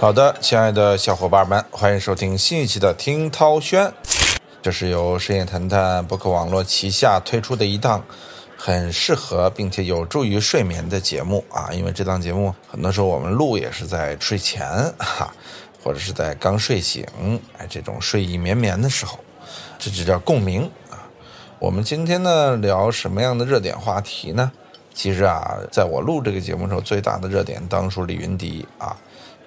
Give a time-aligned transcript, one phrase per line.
[0.00, 3.92] 好的，亲爱的小伙伴们，欢迎收听新一期的听涛轩。
[4.62, 8.02] 这是由深夜谈谈博客网络旗下推出的一档
[8.56, 11.68] 很适合并且有助于睡眠的节目啊。
[11.72, 15.30] 因为这档节目很多时候我们录也是在睡前哈，
[15.84, 17.06] 或者是在刚睡醒
[17.58, 19.18] 哎这种睡意绵绵的时候，
[19.78, 21.04] 这就叫共鸣啊。
[21.58, 24.50] 我们今天呢聊什么样的热点话题呢？
[24.94, 28.96] 其实啊，在我录这个节目时候，最大的热点当属李云迪啊。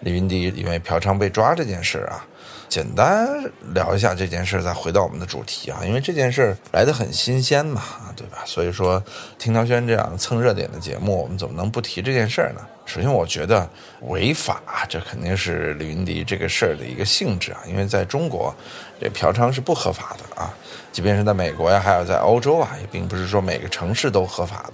[0.03, 2.25] 李云迪因为嫖娼被抓这件事啊，
[2.67, 3.27] 简单
[3.73, 5.79] 聊一下这件事，再回到我们的主题啊。
[5.85, 7.81] 因为这件事来得很新鲜嘛，
[8.15, 8.39] 对吧？
[8.45, 9.01] 所以说，
[9.39, 12.61] 听涛轩这样蹭热点的节目，我们怎么能不提这件事呢？
[12.85, 13.67] 首先，我觉得
[14.01, 17.59] 违法，这肯定是李云迪这个事儿的一个性质啊。
[17.65, 18.53] 因为在中国，
[18.99, 20.53] 这嫖娼是不合法的啊，
[20.93, 24.69] 即便是在美国呀，还有在欧洲啊，也并不是说每个城市都合法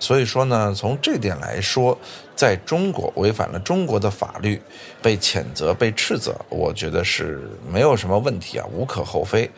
[0.00, 1.96] 所以说呢，从这点来说，
[2.34, 4.60] 在中国违反了中国的法律，
[5.00, 9.48] 被谴责、被斥责，我觉得是没有什么问题啊，无可厚非。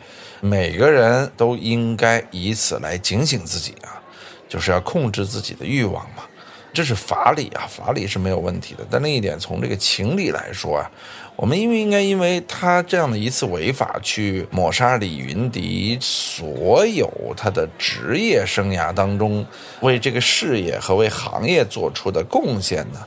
[0.41, 3.99] 每个人都应该以此来警醒自己啊，
[4.47, 6.23] 就是要控制自己的欲望嘛。
[6.71, 8.85] 这是法理啊，法理是没有问题的。
[8.91, 10.91] 但另一点，从这个情理来说啊。
[11.37, 19.45] 我们应不应该因为他这样的一次违法去抹杀李云迪所有他的职业生涯当中
[19.81, 23.05] 为这个事业和为行业做出的贡献呢？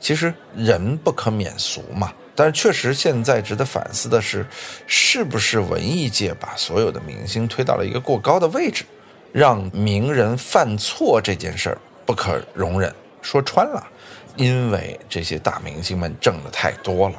[0.00, 2.12] 其实人不可免俗嘛。
[2.34, 4.46] 但是确实现在值得反思的是，
[4.86, 8.84] 是不是文艺界把所有的明星推到了一个过高的位置，
[9.32, 12.94] 让名人犯错这件事儿不可容忍？
[13.22, 13.86] 说穿了，
[14.36, 17.14] 因为这些大明星们挣的太多了。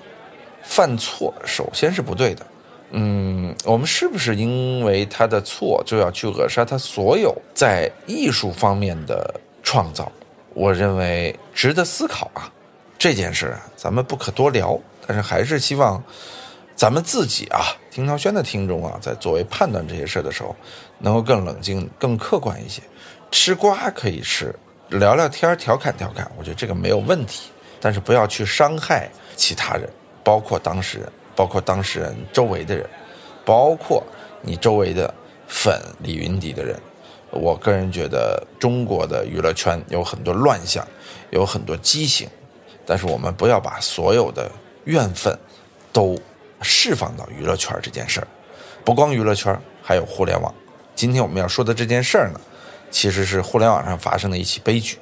[0.68, 2.46] 犯错首先是不对的，
[2.92, 9.34] 嗯，我们是不是因为他的错就要去扼杀他所有在艺术方面的
[9.64, 10.12] 创造？
[10.54, 12.52] 我认为值得思考啊。
[13.00, 16.04] 这件事啊，咱们不可多聊，但是还是希望
[16.76, 17.62] 咱们自己啊，
[17.92, 20.56] 听涛轩的听众啊，在作为判断这些事的时候，
[21.00, 22.82] 能够更冷静、更客观一些。
[23.30, 24.54] 吃瓜可以吃，
[24.90, 29.88] 聊聊天调侃调侃，我觉得这个没有问题，但是不要去伤害其他人。
[30.28, 32.86] 包括当事人，包括当事人周围的人，
[33.46, 34.04] 包括
[34.42, 35.14] 你周围的
[35.48, 36.78] 粉李云迪的人，
[37.32, 40.86] 我个人觉得中国的娱乐圈有很多乱象，
[41.30, 42.28] 有很多畸形，
[42.86, 44.52] 但是我们不要把所有的
[44.84, 45.34] 怨愤
[45.94, 46.20] 都
[46.62, 48.28] 释放到娱乐圈这件事儿。
[48.84, 50.54] 不光娱乐圈，还有互联网。
[50.94, 52.42] 今天我们要说的这件事儿呢，
[52.92, 54.98] 其实是互联网上发生的一起悲剧，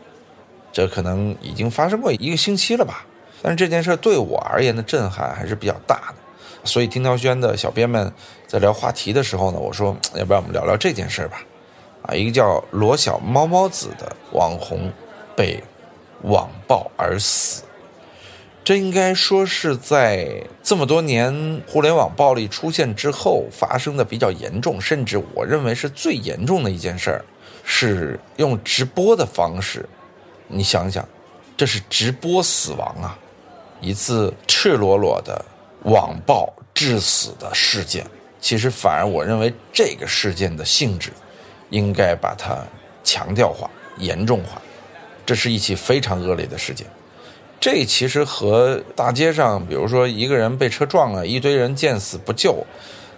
[0.71, 3.07] 这可能已经发生过一个星期了吧。
[3.45, 6.15] 但是这件事对我而言的震撼还是比较大的，
[6.63, 8.11] 所以听涛轩的小编们
[8.47, 11.43] 在聊话题的时候呢，我说要不然我们聊聊这件事吧，
[12.01, 14.91] 啊，一个叫罗小猫猫子的网红
[15.35, 15.63] 被
[16.23, 17.61] 网暴而死，
[18.63, 27.23] 这应该说是在这么多年互联网暴力出现之后发生的比较严重，甚至我认为是最严重的一件事儿，
[27.63, 29.87] 是用直播的方式，
[30.47, 31.07] 你想想，
[31.55, 33.19] 这是直播死亡啊！
[33.81, 35.43] 一次赤裸裸的
[35.83, 38.05] 网暴致死的事件，
[38.39, 41.11] 其实反而我认为这个事件的性质，
[41.69, 42.57] 应该把它
[43.03, 44.61] 强调化、严重化。
[45.25, 46.85] 这是一起非常恶劣的事件，
[47.59, 52.63] 这其实和大街上，比如说一个人被车撞了，一堆人见死不救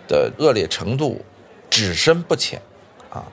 [0.08, 1.22] 的恶劣程度，
[1.70, 2.62] 只深不浅
[3.10, 3.24] 啊。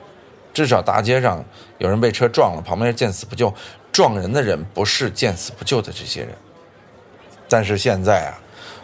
[0.53, 1.45] 至少大街上
[1.79, 3.53] 有人被车撞了，旁边见死不救，
[3.93, 6.31] 撞人的人不是见死不救的这些人。
[7.49, 8.39] 但是现在啊，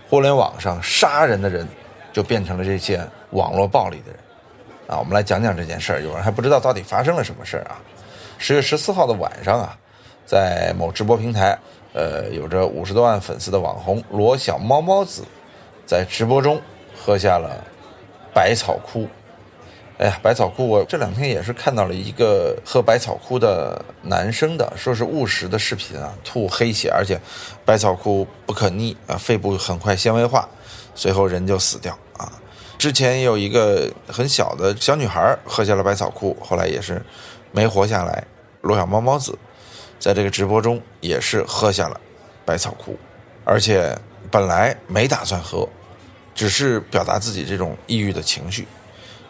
[0.09, 1.67] 互联网上杀人的人，
[2.13, 3.01] 就变成了这些
[3.31, 4.21] 网络暴力的人，
[4.87, 6.03] 啊，我们来讲讲这件事儿。
[6.03, 7.79] 有人还不知道到底发生了什么事儿啊？
[8.39, 9.77] 十月十四号的晚上啊，
[10.27, 11.59] 在某直播平台，
[11.93, 15.25] 呃，有着五十多万粉丝的网红罗小猫猫子，
[15.87, 16.61] 在直播中
[16.97, 17.63] 喝下了
[18.33, 19.09] 百草枯。
[20.01, 20.67] 哎呀，百草枯！
[20.67, 27.21] 我这两天也是看到了一个喝百草枯的男生的，说是误食的视频啊，吐黑血，而且
[27.67, 30.49] 百草枯不可逆啊，肺部很快纤维化，
[30.95, 32.33] 随后人就死掉啊。
[32.79, 37.05] 之前也有一个很小的小女孩喝下了百草枯，后来也是
[37.53, 38.27] 没活下来。
[38.63, 39.39] 罗小猫猫子
[39.99, 42.01] 在这个直播中也是喝下了
[42.47, 42.99] 百草枯，
[43.45, 43.95] 而且
[44.31, 45.69] 本来没打算喝，
[46.35, 48.67] 只是表达自己这种抑郁的情绪。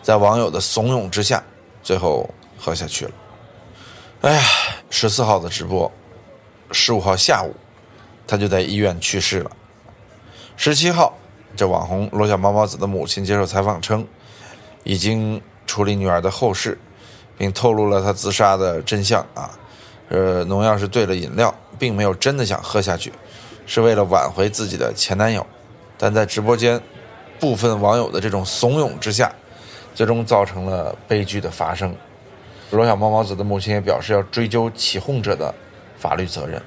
[0.03, 1.43] 在网友的怂恿之下，
[1.83, 3.11] 最后喝下去了。
[4.23, 4.43] 哎呀，
[4.91, 5.91] 十四号的直播，
[6.73, 7.55] 十五号下午，
[8.27, 9.51] 他就在医院去世了。
[10.57, 11.17] 十七号，
[11.57, 14.07] 这网红罗小猫猫子的母亲接受采访称，
[14.85, 16.79] 已经处理女儿的后事，
[17.39, 19.51] 并透露了她自杀的真相啊。
[20.11, 23.13] 呃，农药是兑了饮料，并没有真的想喝下去，
[23.65, 25.47] 是为了挽回自己的前男友，
[25.97, 26.79] 但在直播间
[27.39, 29.33] 部分网友的这种怂恿之下，
[30.01, 31.95] 最终造成了悲剧的发生。
[32.71, 35.55] 罗小猫猫子的母亲也表示要追究起哄者的
[35.99, 36.63] 法律责任，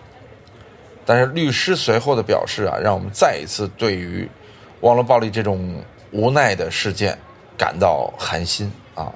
[1.04, 4.30] 但是律师随后的表示啊，让我们再一次对于
[4.82, 7.18] 网络暴力这种无奈的事件
[7.58, 9.12] 感到寒心啊。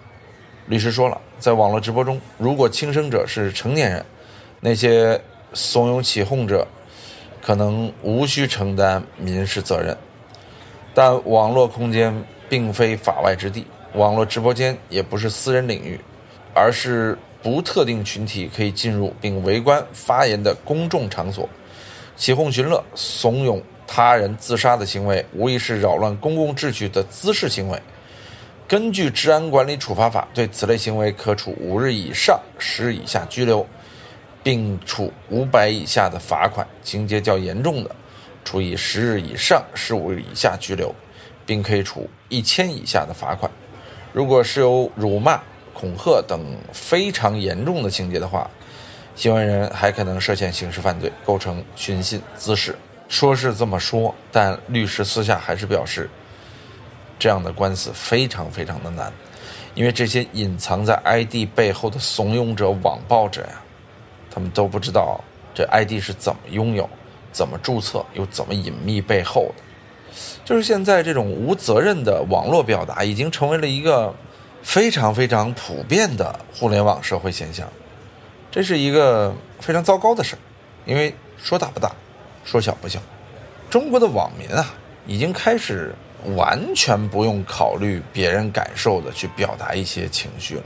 [0.66, 4.04] 律师说了，在网络直播中，如果轻生者是成年人，
[4.62, 5.22] 那些
[5.54, 6.68] 怂恿起哄者
[7.40, 9.96] 可能无需承担民事责任，
[10.96, 16.00] 但网络空间并非法外之地，网络直播间也不是私人领域。
[16.60, 21.48] 而是不特定群体可以进入并围观发言的公众场所，
[22.16, 27.80] 起哄寻乐、怂恿他人自杀的行为，无疑是扰乱公共秩序的滋事行为。
[28.68, 33.64] 根据《治安管理处罚法》，对此类行为可处五日以上十日以下拘留，
[34.42, 37.96] 并处五百以下的罚款；情节较严重的，
[38.44, 40.94] 处以十日以上十五日以下拘留，
[41.46, 43.52] 并可以处一千以下的罚款。
[44.18, 45.40] 如果是有辱骂，
[45.76, 46.44] 恐吓等
[46.74, 48.50] 非常严重的情节的话，
[49.16, 52.76] 行为人还可能涉嫌刑事犯罪，构成寻衅滋事。
[53.08, 56.10] 说是这么说，但律师私下还是表示，
[57.20, 59.14] 这样的官司非常非常的难，
[59.76, 63.62] 因为这些隐藏在 ID 背后的怂恿者、网暴者呀，
[64.32, 65.24] 他们都不知道
[65.54, 66.90] 这 ID 是怎么拥有、
[67.32, 69.64] 怎么注册、又怎么隐秘背后的。
[70.44, 74.14] 就是现在这种无责任的网络表达，已经成为了一个。
[74.64, 77.66] 非常非常普遍的互联网社会现象，
[78.52, 80.40] 这是一个非常糟糕的事儿，
[80.84, 81.90] 因为说大不大，
[82.44, 83.00] 说小不小。
[83.70, 84.74] 中国的网民啊，
[85.06, 85.96] 已经开始
[86.36, 90.64] 完全不用考虑别人感受的去表达一些情绪了。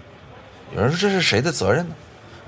[0.76, 1.94] 有人说这是谁的责任呢？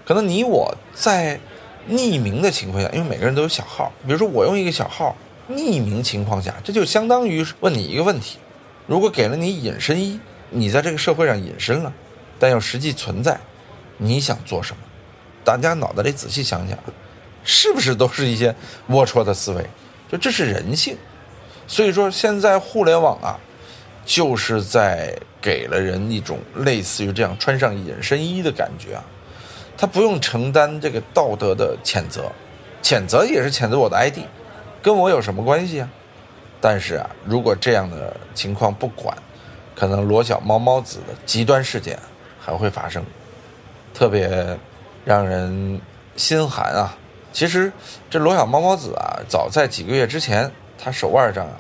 [0.05, 1.39] 可能你我在
[1.87, 5.15] 匿名的情况下，因为每个人都有小号，比如说我用一个小号
[5.49, 8.37] 匿名情况下，这就相当于问你一个问题：
[8.87, 10.19] 如果给了你隐身衣。
[10.55, 11.91] 你在这个社会上隐身了，
[12.37, 13.39] 但又实际存在，
[13.97, 14.83] 你想做什么？
[15.43, 16.77] 大家脑袋里仔细想想，
[17.43, 18.53] 是不是都是一些
[18.87, 19.65] 龌龊的思维？
[20.11, 20.95] 就这是人性。
[21.65, 23.39] 所以说，现在互联网啊，
[24.05, 29.03] 就是在给了人一种类似于这样穿上隐身衣的感觉啊。
[29.75, 32.31] 他不用承担这个道德的谴责，
[32.83, 34.19] 谴责也是谴责我的 ID，
[34.83, 35.89] 跟我有什么关系啊？
[36.61, 39.17] 但是啊，如果这样的情况不管。
[39.75, 41.97] 可能罗小猫猫子的极端事件
[42.39, 43.03] 还会发生，
[43.91, 44.55] 特别
[45.03, 45.81] 让人
[46.15, 46.95] 心寒啊！
[47.31, 47.73] 其实
[48.07, 51.55] 这罗小猫猫子啊，早在几个月之前，他手腕上啊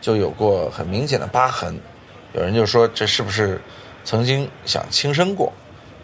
[0.00, 1.78] 就有过很明显的疤痕，
[2.32, 3.60] 有人就说这是不是
[4.06, 5.52] 曾经想轻生过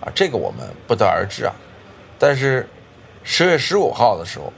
[0.02, 0.12] 啊？
[0.14, 1.54] 这个我们不得而知啊。
[2.18, 2.68] 但是
[3.24, 4.52] 十月十五号的时候，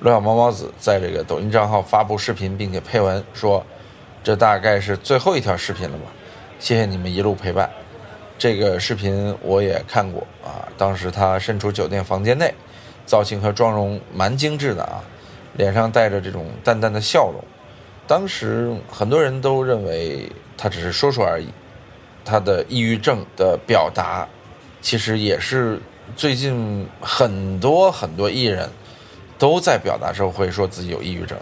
[0.00, 3.62] 罗小猫猫子在这个抖音账号发布视频，并且配文说
[4.24, 6.04] ：“这大概是最后一条视频了吧。”
[6.58, 7.68] 谢谢你们一路陪伴，
[8.38, 10.66] 这个视频我也看过啊。
[10.78, 12.54] 当时他身处酒店房间内，
[13.04, 15.04] 造型和妆容蛮精致的啊，
[15.58, 17.44] 脸上带着这种淡淡的笑容。
[18.06, 21.48] 当时很多人都认为他只是说说而已。
[22.24, 24.26] 他的抑郁症的表达，
[24.80, 25.80] 其实也是
[26.16, 28.68] 最近很多很多艺人
[29.40, 31.36] 都在表达时候会说自己有抑郁症。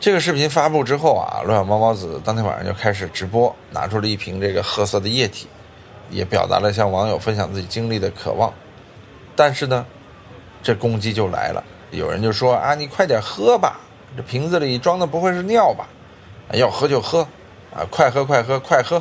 [0.00, 5.46] 这个视频发布之后啊，罗小猫猫子当天晚上就开始直播，拿出了一瓶这个褐色的液体，
[6.10, 8.52] 也表达了向网友分享自己经历的渴望。
[9.36, 9.86] 但是呢，
[10.62, 13.80] 这攻击就来了，有人就说啊，你快点喝吧，
[14.16, 15.88] 这瓶子里装的不会是尿吧？
[16.54, 17.20] 要喝就喝，
[17.72, 19.00] 啊，快喝快喝快喝，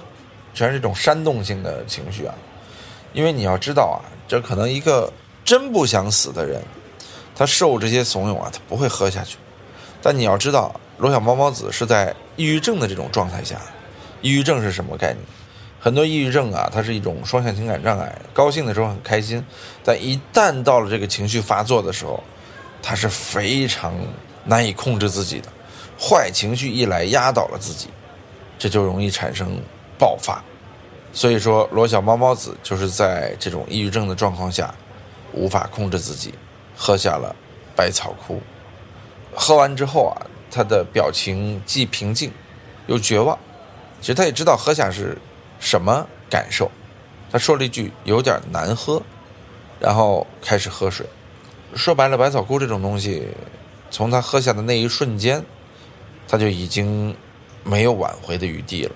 [0.54, 2.36] 全是这种煽动性的情绪啊。
[3.14, 5.12] 因为你要知道啊，这可能一个
[5.44, 6.62] 真不想死的人，
[7.38, 9.38] 他受这些怂恿啊，他不会喝下去。
[10.02, 10.74] 但你要知道。
[11.00, 13.62] 罗小猫猫子是在抑郁症的这种状态下，
[14.24, 15.20] 抑郁症是什么概念？
[15.80, 18.12] 很多抑郁症啊，它是一种双向情感障碍。
[18.34, 19.46] 高兴的时候很开心，
[19.84, 22.24] 但一旦到了这个情绪发作的时候，
[22.82, 23.94] 它是非常
[24.44, 25.50] 难以控制自己的。
[26.00, 27.90] 坏情绪一来，压倒了自己，
[28.58, 29.62] 这就容易产生
[30.00, 30.44] 爆发。
[31.14, 34.74] 所以说，罗小猫猫子就是在这种抑郁症的状况下，
[35.32, 36.34] 无法控制自己，
[36.78, 37.36] 喝下了
[37.76, 38.42] 百草枯。
[39.36, 40.16] 喝完之后啊。
[40.50, 42.32] 他的表情既平静，
[42.88, 43.38] 又绝望。
[44.00, 45.16] 其实他也知道喝下是
[45.60, 46.72] 什么感受。
[47.30, 49.04] 他说了一句“有点难喝”，
[49.78, 51.06] 然后开始喝水。
[51.76, 53.28] 说白了，百草枯这种东西，
[53.92, 55.44] 从他喝下的那一瞬间，
[56.30, 57.16] 他就已经
[57.64, 58.96] 没有挽回的余地了。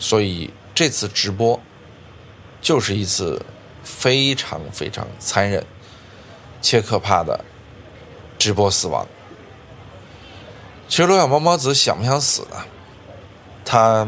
[0.00, 1.58] 所以这次直播
[2.60, 3.40] 就是一次
[3.84, 5.64] 非常非常残忍
[6.60, 7.44] 且可怕的
[8.38, 9.06] 直播死亡。
[10.88, 12.56] 其实罗小猫猫子想不想死呢？
[13.64, 14.06] 他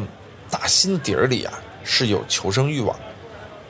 [0.50, 1.52] 打心底儿里啊
[1.84, 2.98] 是有求生欲望，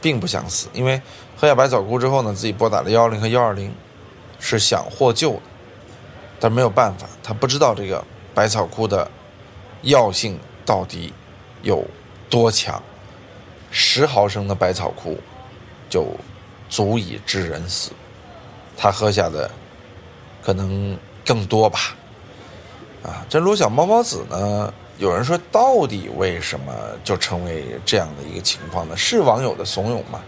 [0.00, 0.68] 并不想死。
[0.72, 1.00] 因为
[1.36, 3.74] 喝下百草枯之后呢，自己拨打了幺幺零和幺二零，
[4.40, 5.42] 是想获救的，
[6.40, 8.02] 但没有办法，他不知道这个
[8.34, 9.10] 百草枯的
[9.82, 11.12] 药性到底
[11.60, 11.86] 有
[12.30, 12.82] 多强，
[13.70, 15.18] 十毫升的百草枯
[15.90, 16.06] 就
[16.70, 17.90] 足以致人死，
[18.82, 19.48] 他喝下的
[20.42, 21.96] 可能更多吧。
[23.04, 24.74] 啊，这罗小猫猫子呢？
[24.98, 26.72] 有人说，到底为什么
[27.04, 28.96] 就成为这样的一个情况呢？
[28.96, 30.20] 是网友的怂恿吗？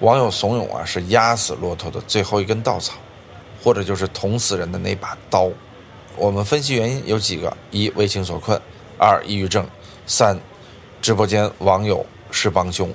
[0.00, 2.92] 网友怂恿啊，是压死骆驼的最后一根稻草，
[3.62, 5.48] 或者就是捅死人的那把刀。
[6.16, 8.58] 我们分析原因有几个：一、为情所困；
[8.98, 9.64] 二、抑郁症；
[10.06, 10.38] 三、
[11.00, 12.92] 直播间网友是帮凶。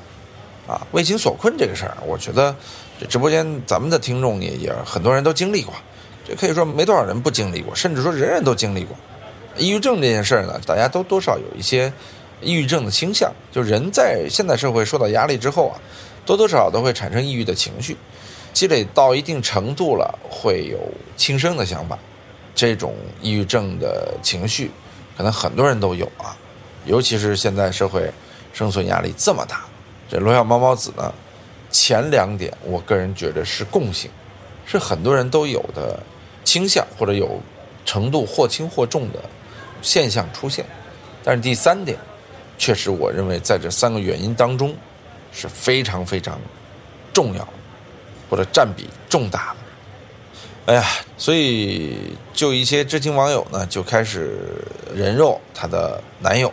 [0.67, 2.55] 啊，为情所困这个事儿，我觉得
[2.99, 5.73] 这直播间咱们的听众也也很多人都经历过，
[6.27, 8.95] 这可以说没多少人不经历过，甚至说人人都经历过。
[9.57, 11.91] 抑郁症这件事儿呢，大家都多少有一些
[12.41, 13.31] 抑郁症的倾向。
[13.51, 15.79] 就人在现代社会受到压力之后啊，
[16.25, 17.95] 多多少少都会产生抑郁的情绪，
[18.53, 20.77] 积累到一定程度了，会有
[21.15, 21.97] 轻生的想法。
[22.53, 24.69] 这种抑郁症的情绪，
[25.17, 26.35] 可能很多人都有啊。
[26.85, 28.11] 尤其是现在社会
[28.53, 29.63] 生存压力这么大，
[30.09, 31.13] 这罗小猫猫子呢，
[31.69, 34.09] 前两点我个人觉得是共性，
[34.65, 36.01] 是很多人都有的
[36.43, 37.39] 倾向或者有
[37.85, 39.19] 程度或轻或重的。
[39.81, 40.65] 现象出现，
[41.23, 41.97] 但是第三点，
[42.57, 44.75] 确实我认为在这三个原因当中
[45.31, 46.37] 是非常非常
[47.13, 47.47] 重要，
[48.29, 50.73] 或者占比重大的。
[50.73, 50.85] 哎呀，
[51.17, 54.37] 所以就一些知情网友呢就开始
[54.93, 56.51] 人肉她的男友，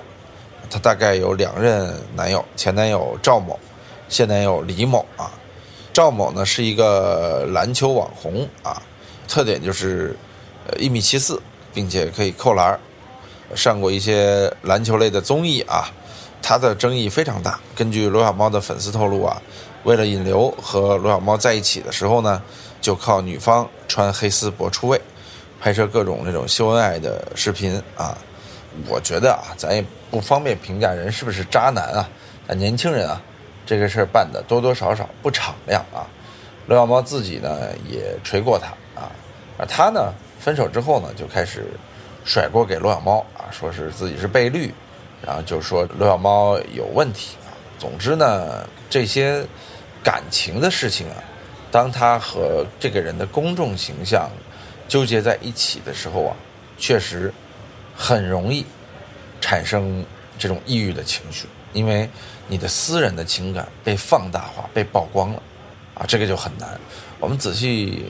[0.71, 3.59] 她大概有两任男友，前男友赵某，
[4.09, 5.31] 现男友李某啊。
[5.93, 8.83] 赵某呢是一个篮球网红啊，
[9.27, 10.15] 特点就是
[10.67, 11.41] 呃一米七四，
[11.73, 12.79] 并且可以扣篮儿。
[13.55, 15.89] 上过一些篮球类的综艺啊，
[16.43, 17.59] 他的争议非常大。
[17.75, 19.41] 根据罗小猫的粉丝透露啊，
[19.85, 22.43] 为了引流和罗小猫在一起的时候呢，
[22.81, 25.01] 就靠女方穿黑丝博出位，
[25.61, 28.19] 拍摄各种那种秀恩爱的视频啊。
[28.89, 32.09] 我觉得啊，咱也不方便评价人是不是渣男啊。
[32.47, 33.23] 但年轻人啊，
[33.67, 36.07] 这个事儿办的多多少少不敞亮啊。
[36.67, 38.69] 罗小猫自己呢也锤过他
[38.99, 39.13] 啊，
[39.59, 41.67] 而他呢分手之后呢就开始。
[42.29, 44.75] 甩锅给罗小猫啊，说是自己是被绿，
[45.25, 47.55] 然后就说罗小猫有问题啊。
[47.79, 49.47] 总之呢，这些
[50.03, 51.23] 感情的事情啊，
[51.71, 54.29] 当他和这个人的公众形象
[54.89, 56.35] 纠结在一起的时候啊，
[56.77, 57.33] 确实
[57.95, 58.67] 很容易
[59.41, 60.05] 产生
[60.37, 61.47] 这种抑郁的情绪，
[61.77, 62.09] 因为
[62.49, 65.43] 你的私人的情感被放大化、被曝光了
[65.95, 66.69] 啊，这个就很难。
[67.21, 68.07] 我们仔细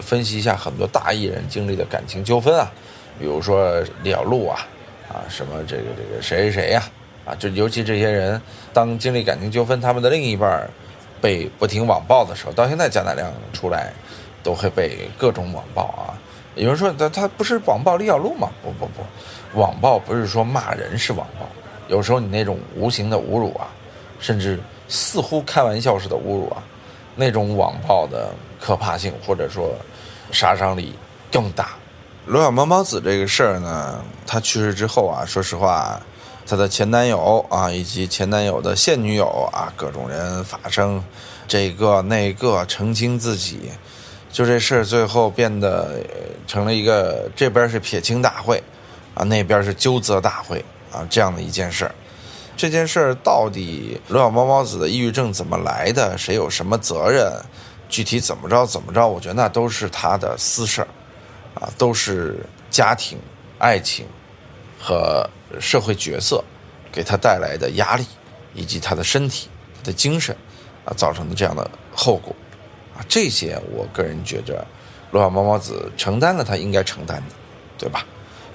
[0.00, 2.70] 分析一下很多大艺人经历的感情纠纷啊。
[3.18, 4.64] 比如说李小璐啊，
[5.08, 6.82] 啊什么这个这个谁谁谁呀，
[7.26, 8.40] 啊就尤其这些人，
[8.72, 10.70] 当经历感情纠纷，他们的另一半
[11.20, 13.92] 被不停网暴的时候，到现在贾乃亮出来，
[14.44, 16.14] 都会被各种网暴啊。
[16.54, 18.48] 有人说他他不是网暴李小璐吗？
[18.62, 21.47] 不不不，网暴不是说骂人是网暴，
[21.88, 23.66] 有时候你那种无形的侮辱啊，
[24.20, 26.62] 甚至似乎开玩笑似的侮辱啊，
[27.16, 28.30] 那种网暴的
[28.60, 29.74] 可怕性或者说
[30.30, 30.94] 杀伤力
[31.32, 31.70] 更大。
[32.26, 35.98] 罗小猫猫子这个事儿呢，她去世之后啊，说实话，
[36.46, 41.02] 她的前男友啊，以及前男友的现女友啊，各种人发生
[41.46, 43.70] 这个那个澄清自己，
[44.30, 46.00] 就这事儿最后变得
[46.46, 48.62] 成了一个这边是撇清大会
[49.14, 51.94] 啊，那边是纠责大会啊，这样的一件事儿。
[52.56, 56.16] 这件事儿到底罗小猫猫子的抑郁症怎么来的？
[56.18, 57.32] 谁有什么责任？
[57.88, 59.06] 具体怎么着怎么着？
[59.06, 60.88] 我觉得那都是他的私事儿。
[61.54, 62.38] 啊，都是
[62.70, 63.18] 家庭、
[63.58, 64.06] 爱情
[64.78, 65.28] 和
[65.58, 66.44] 社会角色
[66.92, 68.04] 给他带来的压力，
[68.54, 70.36] 以及他的身体、他的精神
[70.84, 72.32] 啊造成的这样的后果
[72.96, 74.64] 啊，这些我个人觉着，
[75.10, 77.34] 罗小猫猫子承担了他应该承担的，
[77.76, 78.04] 对吧？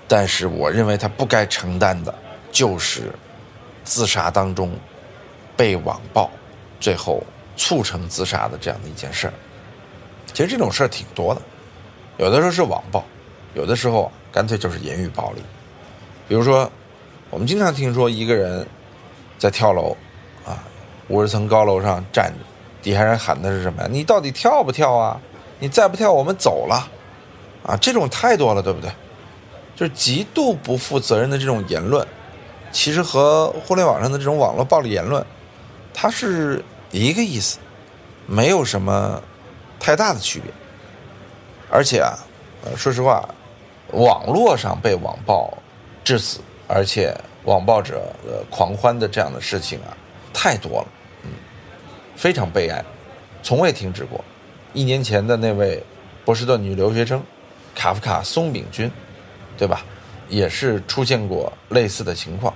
[0.08, 2.16] 但是我认为他不该承担的，
[2.54, 3.12] 就是
[3.84, 4.72] 自杀当中
[5.58, 6.30] 被网暴，
[6.80, 7.22] 最后
[7.58, 9.34] 促成自杀的这样的一件事儿。
[10.34, 11.42] 其实这种事儿挺多的。
[12.18, 13.04] 有的时候是网暴，
[13.56, 15.42] 有的时候干脆就是言语暴力。
[16.30, 16.72] 比如说，
[17.32, 18.66] 我们经常听说一个人
[19.40, 19.98] 在跳楼，
[20.46, 20.64] 啊，
[21.08, 22.46] 五十层高楼上站着，
[22.84, 23.90] 底下人喊的是什么呀？
[23.92, 25.20] 你到底跳不跳啊？
[25.60, 26.88] 你再不跳，我们走了。
[27.66, 28.92] 啊，这种太多了，对不对？
[29.76, 32.08] 就是极度不负责任的这种言论，
[32.74, 35.24] 其实和互联网上的这种网络暴力言论，
[35.94, 36.62] 它是
[36.92, 37.60] 一个意思，
[38.26, 39.22] 没有什么
[39.80, 40.52] 太大的区别。
[41.70, 42.18] 而且啊，
[42.76, 43.24] 说实话，
[43.92, 45.56] 网络上被网暴
[46.04, 47.16] 致死，而且
[47.46, 49.96] 网暴者呃狂欢的这样的事情啊，
[50.34, 50.88] 太多了，
[51.24, 51.30] 嗯，
[52.16, 52.84] 非常悲哀，
[53.42, 54.24] 从未停止过。
[54.74, 55.82] 一年前的那位
[56.26, 57.24] 波士顿女留学生
[57.76, 58.92] 卡夫卡松饼君，
[59.58, 59.86] 对吧？
[60.30, 62.52] 也是出现过类似的情况。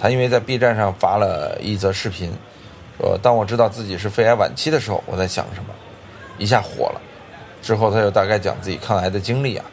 [0.00, 2.32] 他因为在 B 站上发了一则视频，
[2.98, 5.74] 说当我知道自己是肺癌晚期的时候，我在想什么，
[6.38, 7.00] 一下火了。
[7.60, 9.64] 之后他又大概讲自己抗癌的经历啊，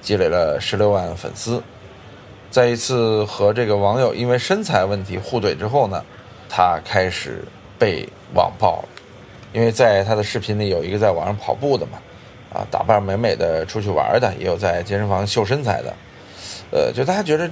[0.00, 1.62] 积累了十六万粉丝。
[2.50, 6.02] 在一次和这个网友因为身材问题互怼之后呢，
[6.48, 7.44] 他开始
[7.78, 8.88] 被网暴了。
[9.52, 11.98] 因为在他的视频里有一个在网上跑步的嘛，
[12.54, 15.94] 啊，打扮美美的出去玩的，也有在健身房秀身材的，
[16.70, 17.48] 呃，就大家觉得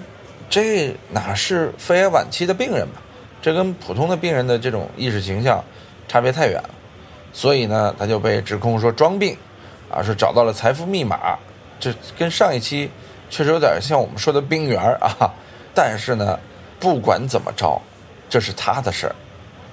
[0.52, 3.00] 这哪是肺癌晚期的病人嘛？
[3.40, 5.64] 这跟普通的病人的这种意识形象
[6.06, 6.70] 差别太远了，
[7.32, 9.34] 所以呢，他就被指控说装病，
[9.90, 11.38] 啊，说找到了财富密码，
[11.80, 12.90] 这跟上一期。
[13.30, 15.32] 确实有点像我们说的冰原啊，
[15.72, 16.38] 但是呢，
[16.78, 17.80] 不管怎么着，
[18.28, 19.16] 这是他的事儿。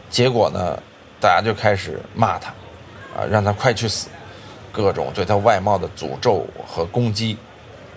[0.09, 0.81] 结果呢，
[1.19, 2.51] 大家就开始骂他，
[3.13, 4.07] 啊，让他快去死，
[4.71, 7.35] 各种对他外貌的诅咒和攻击，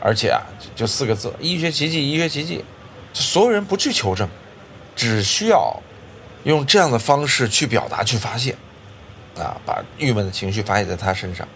[0.01, 0.43] 而且啊，
[0.75, 2.65] 就四个字：医学奇迹，医学奇迹。
[3.13, 4.29] 所有人不去求证，
[4.97, 5.81] 只需要
[6.45, 8.57] 用这样的方式去表达、去发泄，
[9.37, 11.47] 啊，把郁闷的情绪发泄在他身上。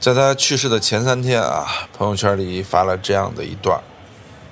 [0.00, 3.80] 在他去世的前三天啊，朋友圈里发了这样的一段：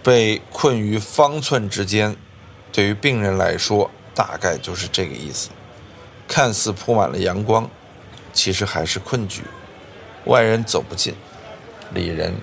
[0.03, 2.17] 被困于方寸之间，
[2.73, 5.51] 对于病人来说，大概就是这个意思。
[6.29, 7.71] 看似铺满了阳光，
[8.33, 9.43] 其实还是困局。
[10.25, 11.15] 外人走不进，
[11.95, 12.35] 里人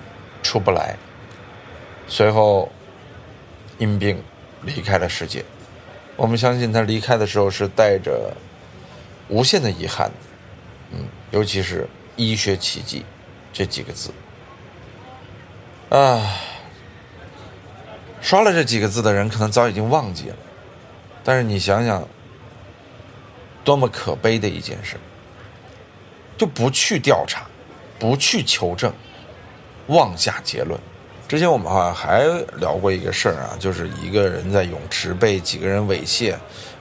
[0.42, 0.96] 出不来。
[2.08, 2.72] 随后，
[3.78, 4.22] 因病
[4.62, 5.44] 离开了世界。
[6.16, 8.32] 我们相信他离开的时候是带着
[9.28, 10.10] 无限的遗憾，
[10.92, 11.88] 嗯，尤其是。
[12.16, 13.04] 医学奇迹，
[13.52, 14.12] 这几个字
[15.88, 16.38] 啊，
[18.20, 20.36] 刷了这几个字的人可能早已经忘记了，
[21.24, 22.06] 但是你想想，
[23.64, 24.96] 多么可悲的一件事，
[26.38, 27.48] 就不去调查，
[27.98, 28.94] 不去求证，
[29.88, 30.78] 妄下结论。
[31.26, 32.26] 之前我们好像还
[32.58, 36.34] 聊过一个事儿啊，就是一个人在泳池被几个人猥亵，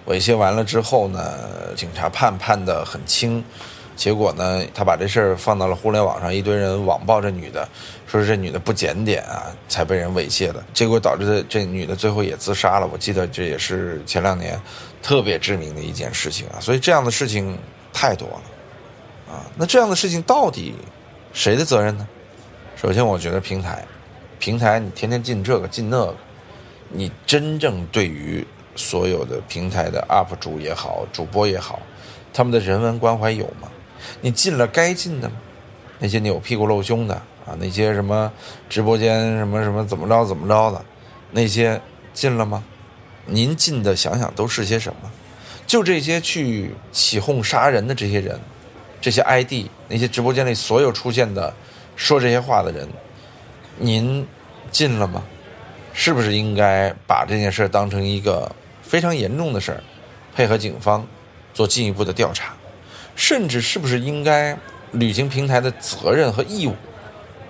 [0.06, 3.43] 猥亵完了之后呢，警察判判的很轻。
[3.95, 7.67] 结果呢，他把这事儿放到了互联网上，一堆人网暴这女的，
[8.08, 10.63] 说这女的不检点啊，才被人猥亵的。
[10.73, 12.89] 结果导致这女的最后也自杀了。
[12.91, 14.60] 我记得这也是前两年
[15.01, 16.60] 特别知名的一件事情啊。
[16.60, 17.56] 所以这样的事情
[17.93, 18.41] 太多了
[19.32, 19.45] 啊。
[19.56, 20.73] 那这样的事情到底
[21.32, 22.08] 谁的责任呢？
[22.75, 23.86] 首先，我觉得平台，
[24.43, 26.15] 平台你天天进这个进那个，
[26.89, 31.79] 你真正对于所有的平台的 UP 主也好，主播也好，
[32.34, 33.71] 他们的人文关怀有吗？
[34.19, 35.36] 你进了该进的吗？
[35.97, 38.29] 那些扭屁股露胸的啊，那些什么
[38.67, 40.84] 直播间什么什么怎么着怎么着的，
[41.32, 41.79] 那些
[42.13, 42.62] 进了吗？
[43.25, 45.10] 您进的想想都是些什么？
[45.65, 48.38] 就这些去起哄杀人的这些人，
[48.99, 51.53] 这些 ID，那些直播间里所有出现的
[51.95, 52.86] 说这些话的人，
[53.77, 54.27] 您
[54.71, 55.23] 进了吗？
[55.93, 59.83] 是不是应该把这件事当成一个非常严重的事儿，
[60.36, 61.05] 配合警方
[61.53, 62.53] 做进一步的调查？
[63.15, 64.57] 甚至是不是应该
[64.91, 66.73] 履行平台的责任和义务，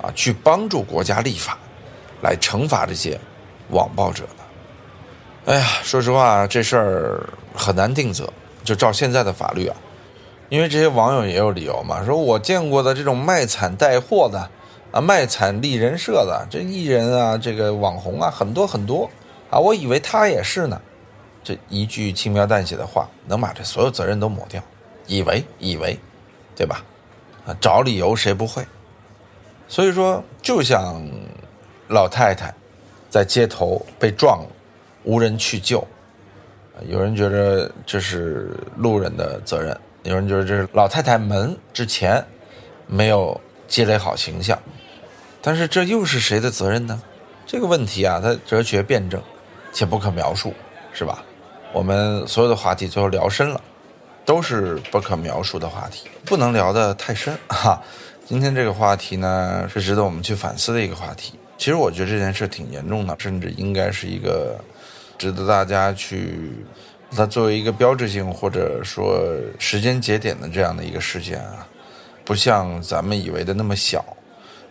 [0.01, 1.57] 啊，去帮助国家立法，
[2.21, 3.17] 来惩罚这些
[3.69, 4.43] 网暴者呢？
[5.45, 8.31] 哎呀，说实话，这事儿很难定责。
[8.63, 9.75] 就照现在的法律啊，
[10.49, 14.49] 因为这些网友也有理由嘛，说我见过的这种卖惨带货的，
[14.93, 19.09] 啊，卖惨立人设的，这艺人啊，这个网红啊，很多很多
[19.49, 20.79] 啊，我以为他也是呢。
[21.43, 24.63] 这一句轻描淡写的话，能把这所有责任都抹掉。
[25.07, 25.99] 以为以为，
[26.55, 26.83] 对吧？
[27.45, 28.63] 啊，找理由谁不会？
[29.67, 31.03] 所以说，就像
[31.87, 32.53] 老太太
[33.09, 34.47] 在街头被撞了，
[35.03, 35.85] 无人去救。
[36.87, 42.23] 有人觉得这是路人的责任，有人觉得这是老太太们之前
[42.85, 44.57] 没有积累好形象。
[45.43, 46.99] 但是这又是谁的责任呢？
[47.45, 49.21] 这个问题啊，它哲学辩证
[49.71, 50.53] 且不可描述，
[50.93, 51.23] 是吧？
[51.73, 53.61] 我们所有的话题最后聊深了。
[54.25, 57.83] 都是不可描述的话题，不能聊得太深哈。
[58.25, 61.37] 今天这个话题呢，是值得我们去反思的一个话题。
[61.57, 64.57] 其实我觉得这件事挺严重的，甚至应该是一个
[65.17, 66.53] 值得大家去
[67.13, 69.21] 它作为一个标志性或者说
[69.59, 71.67] 时间节点的这样的一个事件啊，
[72.23, 74.05] 不像咱们以为的那么小。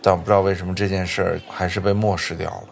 [0.03, 2.63] 但我不知道为什么这件事儿还是被漠视掉了。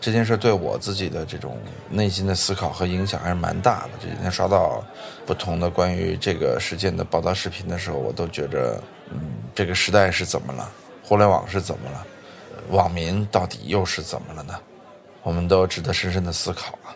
[0.00, 1.58] 这件事对我自己的这种
[1.90, 3.90] 内心的思考和影响还是蛮大的。
[4.00, 4.84] 这几天刷到
[5.26, 9.18] 不同的关于这个事件的报道视频的时候，我都觉着，嗯，
[9.52, 10.70] 这个时代是怎么了？
[11.02, 12.06] 互联网是怎么了？
[12.70, 14.54] 网民到底又是怎么了呢？
[15.24, 16.94] 我们都值得深深的思考啊。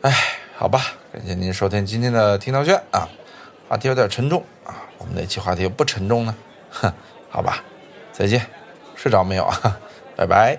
[0.00, 0.14] 哎，
[0.56, 3.06] 好吧，感谢您收听今天的听涛轩啊，
[3.68, 6.34] 话题有点沉重啊，我们哪期话题不沉重呢？
[6.70, 6.90] 哼，
[7.28, 7.62] 好吧，
[8.10, 8.40] 再见，
[9.00, 9.78] 睡着没有啊？
[10.14, 10.58] 拜拜。